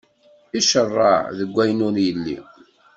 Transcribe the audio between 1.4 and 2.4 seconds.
wayen ur yelli.